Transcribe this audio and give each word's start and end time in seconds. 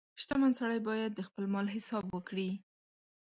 •شتمن 0.21 0.51
سړی 0.59 0.79
باید 0.89 1.11
د 1.15 1.21
خپل 1.27 1.43
مال 1.53 1.67
حساب 1.75 2.05
وکړي. 2.09 2.49